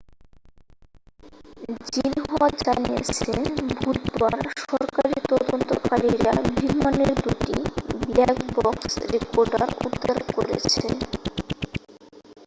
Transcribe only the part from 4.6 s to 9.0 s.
সরকারি তদন্তকারীরা বিমানের দুটি ব্ল্যাক বক্স'